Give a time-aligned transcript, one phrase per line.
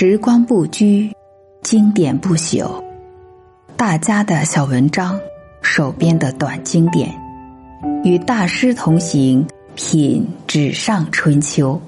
[0.00, 1.12] 时光不居，
[1.60, 2.70] 经典不朽。
[3.76, 5.18] 大家的小文章，
[5.60, 7.12] 手边的短经典，
[8.04, 11.82] 与大师同行，品纸上春秋。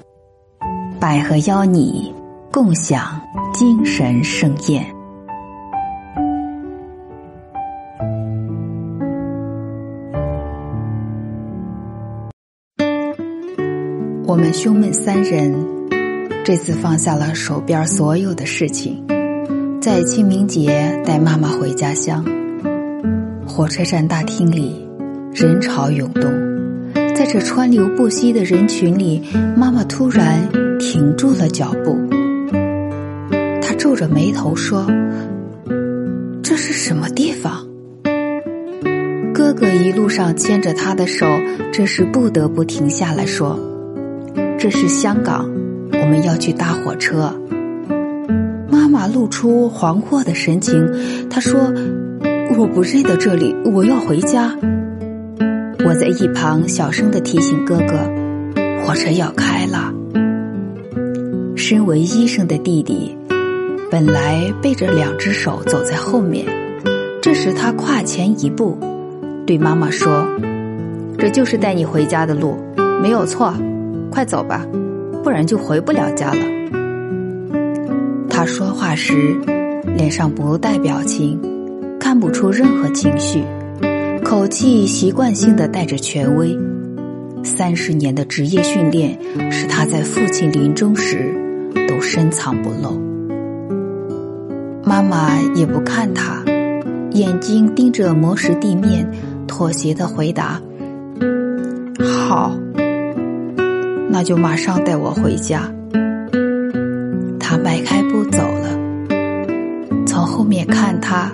[0.98, 2.12] 百合邀你
[2.50, 3.20] 共享
[3.54, 4.84] 精神盛宴。
[14.26, 15.79] 我们兄妹三人。
[16.42, 19.04] 这次放下了手边所有的事情，
[19.80, 22.24] 在清明节带妈妈回家乡。
[23.46, 24.88] 火车站大厅里，
[25.34, 26.24] 人潮涌动，
[27.14, 29.22] 在这川流不息的人群里，
[29.54, 31.96] 妈妈突然停住了脚步。
[33.60, 34.86] 她皱着眉头说
[36.42, 37.66] ：“这是什么地方？”
[39.34, 41.26] 哥哥一路上牵着她的手，
[41.70, 43.58] 这时不得不停下来说
[44.58, 45.48] ：“这是香港。”
[45.92, 47.34] 我们要去搭火车。
[48.68, 50.86] 妈妈露出惶惑的神情，
[51.28, 51.72] 她说
[52.58, 54.56] ：“我不认得这里，我要回家。”
[55.84, 57.98] 我在一旁小声的提醒哥哥
[58.84, 59.92] ：“火车要开了。”
[61.56, 63.16] 身为医生的弟弟，
[63.90, 66.46] 本来背着两只手走在后面，
[67.22, 68.78] 这时他跨前一步，
[69.46, 70.26] 对妈妈说
[71.18, 72.56] ：“这就是带你回家的路，
[73.02, 73.54] 没有错，
[74.10, 74.66] 快走吧。”
[75.22, 76.40] 不然就回不了家了。
[78.28, 79.36] 他说话时，
[79.96, 81.38] 脸上不带表情，
[81.98, 83.42] 看不出任何情绪，
[84.24, 86.56] 口气习惯性的带着权威。
[87.42, 89.18] 三十年的职业训练，
[89.50, 91.34] 使他在父亲临终时
[91.88, 93.00] 都深藏不露。
[94.84, 96.42] 妈妈也不看他，
[97.12, 99.10] 眼睛盯着磨石地面，
[99.46, 100.60] 妥协的回答
[102.00, 102.54] ：“好。”
[104.12, 105.72] 那就马上带我回家。
[107.38, 108.78] 他迈开步走了，
[110.04, 111.32] 从后面看他，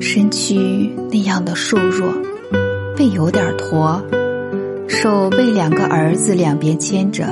[0.00, 2.12] 身躯那样的瘦弱，
[2.96, 4.02] 背有点驼，
[4.88, 7.24] 手被两个儿子两边牵着，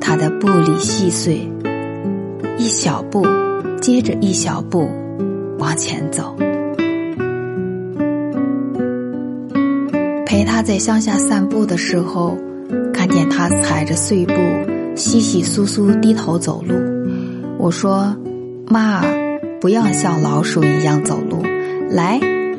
[0.00, 1.48] 他的步履细碎，
[2.58, 3.24] 一小步
[3.80, 4.90] 接着一小步
[5.58, 6.36] 往前走。
[10.26, 12.36] 陪他在乡下散步的时候。
[13.12, 14.34] 见他踩着碎步，
[14.96, 16.74] 稀稀疏疏低头走路。
[17.58, 18.16] 我说
[18.68, 19.04] ：“妈，
[19.60, 21.42] 不要像老鼠一样走路，
[21.90, 22.18] 来，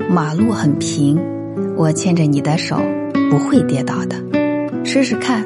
[0.10, 1.20] 马路很平，
[1.76, 2.80] 我牵着你的手，
[3.32, 4.16] 不会跌倒的。
[4.84, 5.44] 试试看，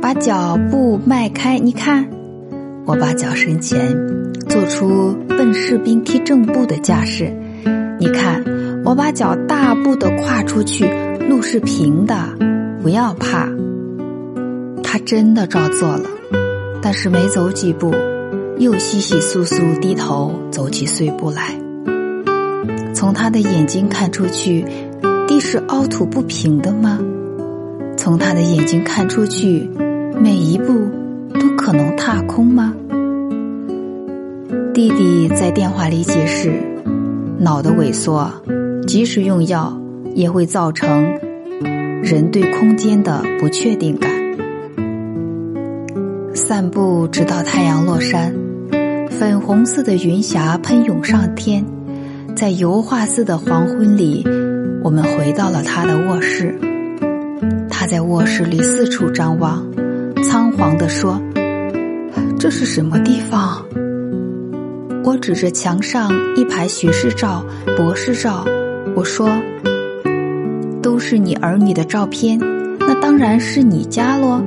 [0.00, 2.08] 把脚步迈开，你看，
[2.86, 3.96] 我把脚伸前，
[4.48, 7.32] 做出笨士兵踢正步的架势。
[7.98, 8.44] 你看，
[8.84, 10.88] 我把脚大步的跨出去，
[11.28, 12.14] 路是平的，
[12.80, 13.48] 不要怕。”
[14.90, 16.08] 他真的照做了，
[16.80, 17.94] 但是没走几步，
[18.56, 21.54] 又稀稀疏疏低头走起碎步来。
[22.94, 24.64] 从他的眼睛看出去，
[25.26, 26.98] 地是凹凸不平的吗？
[27.98, 29.68] 从他的眼睛看出去，
[30.18, 30.72] 每一步
[31.38, 32.74] 都可能踏空吗？
[34.72, 36.50] 弟弟在电话里解释，
[37.38, 38.32] 脑的萎缩，
[38.86, 39.78] 即使用药
[40.14, 41.04] 也会造成
[42.02, 44.17] 人对空间的不确定感。
[46.38, 48.32] 散步直到太阳落山，
[49.10, 51.64] 粉红色的云霞喷涌上天，
[52.36, 54.24] 在油画似的黄昏里，
[54.84, 56.56] 我们回到了他的卧室。
[57.68, 59.66] 他在卧室里四处张望，
[60.22, 61.20] 仓皇地说
[62.38, 63.60] ：“这是什么地方？”
[65.04, 67.44] 我指着墙上一排学士照、
[67.76, 68.46] 博士照，
[68.94, 69.28] 我说
[70.80, 72.38] ：“都是你儿女的照片，
[72.78, 74.40] 那当然是你家喽。”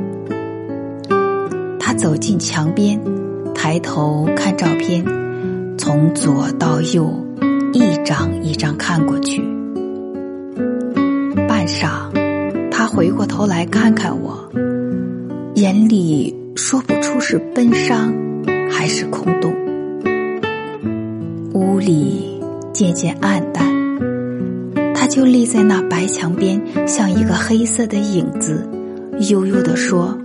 [2.01, 3.00] 走进墙边，
[3.53, 5.06] 抬头看照片，
[5.78, 7.13] 从左到右，
[7.73, 9.39] 一张一张看过去。
[11.47, 12.11] 半晌，
[12.72, 14.50] 他回过头来看看我，
[15.53, 18.11] 眼里说不出是悲伤
[18.72, 19.53] 还是空洞。
[21.53, 22.41] 屋里
[22.73, 23.64] 渐渐暗淡，
[24.96, 28.67] 他就立在那白墙边，像一个黑色的影子，
[29.29, 30.17] 悠悠地说。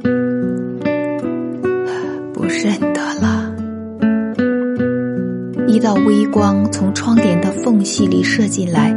[5.77, 8.95] 一道微光从窗帘的缝隙里射进来，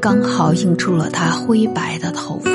[0.00, 2.52] 刚好映出了他灰白的头发。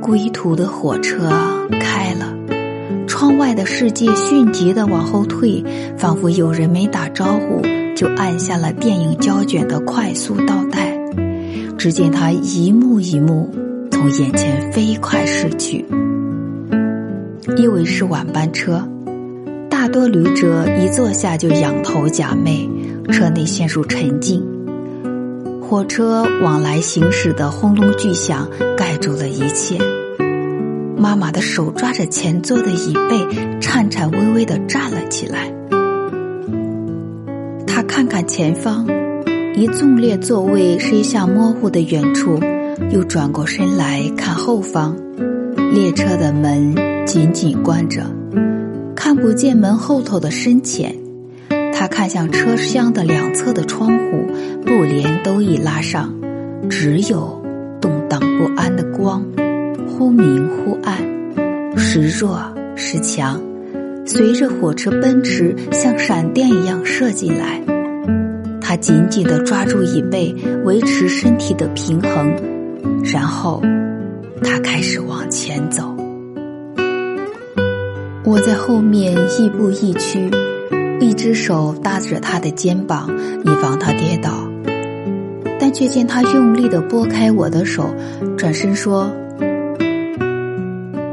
[0.00, 1.28] 归途的火车
[1.80, 2.32] 开了，
[3.08, 5.60] 窗外的世界迅捷的往后退，
[5.98, 7.60] 仿佛有人没打招呼
[7.96, 10.96] 就按下了电影胶卷的快速倒带。
[11.76, 13.52] 只见他一幕一幕。
[13.90, 15.82] 从眼前飞快逝去，
[17.54, 18.86] 因为是晚班车，
[19.70, 22.68] 大多旅者一坐下就仰头假寐，
[23.12, 24.44] 车内陷入沉静。
[25.62, 29.78] 火车往来行驶的轰隆巨响盖住了一切。
[30.96, 35.52] 妈妈的手抓着前座的椅背，颤颤巍巍的站了起来。
[37.66, 38.86] 她看看前方，
[39.54, 42.40] 一纵列座位是一项模糊的远处，
[42.90, 44.96] 又转过身来看后方，
[45.72, 46.74] 列车的门
[47.06, 48.04] 紧紧关着，
[48.96, 50.94] 看不见门后头的深浅。
[51.72, 54.26] 他看向车厢的两侧的窗户，
[54.64, 56.12] 布帘都已拉上，
[56.68, 57.40] 只有
[57.80, 59.24] 动荡不安的光。
[59.86, 60.98] 忽明忽暗，
[61.78, 62.38] 时弱
[62.74, 63.40] 时强，
[64.04, 67.62] 随着火车奔驰，像闪电一样射进来。
[68.60, 72.34] 他紧紧地抓住椅背，维持身体的平衡，
[73.04, 73.62] 然后
[74.42, 75.95] 他开始往前走。
[78.26, 80.28] 我在后面亦步亦趋，
[80.98, 83.08] 一只手搭着他的肩膀，
[83.44, 84.50] 以防他跌倒，
[85.60, 87.94] 但却见他用力地拨开我的手，
[88.36, 89.08] 转身说。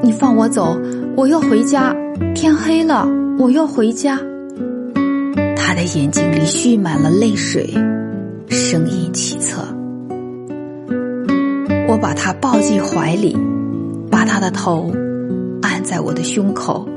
[0.02, 0.76] 你放我走，
[1.16, 1.96] 我要回家。
[2.34, 3.08] 天黑了，
[3.38, 4.20] 我要回家。
[5.56, 7.70] 他的眼睛里蓄满了泪水，
[8.50, 9.60] 声音凄恻。
[11.88, 13.38] 我把他抱进怀里，
[14.10, 14.92] 把他的头
[15.62, 16.88] 按在我的胸口，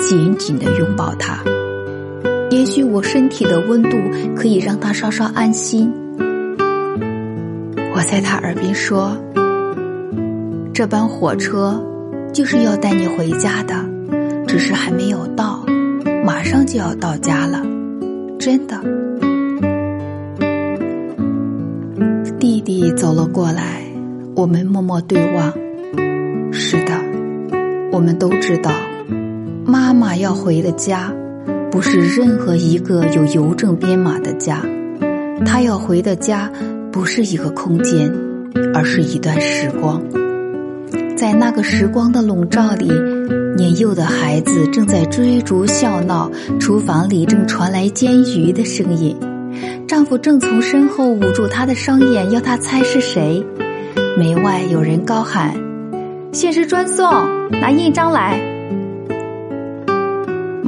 [0.00, 1.42] 紧紧的拥抱他。
[2.50, 3.90] 也许我身体的温度
[4.36, 5.92] 可以让他稍稍安心。
[7.94, 9.16] 我在他耳边说
[10.72, 11.82] ：“这班火车。”
[12.34, 13.76] 就是要带你回家的，
[14.48, 15.64] 只是还没有到，
[16.24, 17.62] 马上就要到家了，
[18.40, 18.76] 真的。
[22.40, 23.84] 弟弟走了过来，
[24.34, 25.52] 我们默默对望。
[26.52, 26.92] 是的，
[27.92, 28.72] 我们都知道，
[29.66, 31.12] 妈妈要回的家，
[31.70, 34.60] 不是任何一个有邮政编码的家，
[35.44, 36.50] 她要回的家，
[36.92, 38.12] 不是一个空间，
[38.74, 40.02] 而是一段时光。
[41.16, 42.90] 在那个时光的笼罩里，
[43.56, 46.30] 年幼的孩子正在追逐笑闹，
[46.60, 49.16] 厨房里正传来煎鱼的声音，
[49.88, 53.44] 丈夫正从身后捂住她的双眼，要她猜是谁。
[54.18, 55.54] 门外有人高喊
[56.32, 57.08] ：“限时专送，
[57.50, 58.38] 拿印章来。”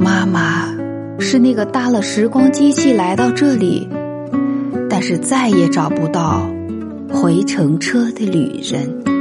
[0.07, 0.73] 妈妈
[1.19, 3.89] 是那个搭了时光机器来到这里，
[4.89, 6.49] 但是再也找不到
[7.09, 9.16] 回程车的旅人。